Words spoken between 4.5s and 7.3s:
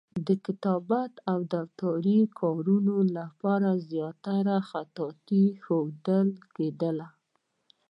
خطاطي ښودل کېدله.